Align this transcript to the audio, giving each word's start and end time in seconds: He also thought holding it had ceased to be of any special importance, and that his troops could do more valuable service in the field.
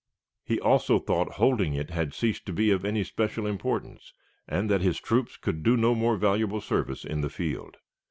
He 0.43 0.59
also 0.59 0.97
thought 0.97 1.33
holding 1.33 1.75
it 1.75 1.91
had 1.91 2.15
ceased 2.15 2.47
to 2.47 2.53
be 2.53 2.71
of 2.71 2.83
any 2.83 3.03
special 3.03 3.45
importance, 3.45 4.13
and 4.47 4.67
that 4.67 4.81
his 4.81 4.99
troops 4.99 5.37
could 5.37 5.61
do 5.61 5.77
more 5.77 6.17
valuable 6.17 6.59
service 6.59 7.05
in 7.05 7.21
the 7.21 7.29
field. 7.29 7.77